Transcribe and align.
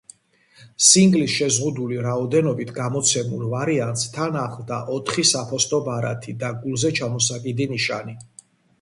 სინგლის 0.85 1.33
შეზღუდული 1.39 1.99
რაოდენობით 2.05 2.73
გამოცემულ 2.79 3.45
ვარიანტს 3.53 4.09
თან 4.17 4.41
ახლდა 4.47 4.83
ოთხი 4.97 5.29
საფოსტო 5.35 5.85
ბარათი 5.93 6.37
და 6.45 6.55
გულზე 6.67 6.97
ჩამოსაკიდი 7.03 7.73
ნიშანი. 7.79 8.23